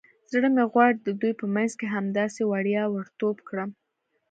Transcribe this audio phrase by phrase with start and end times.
[0.31, 3.69] زړه مې غواړي د دوی په منځ کې همداسې وړیا ور ټوپ کړم.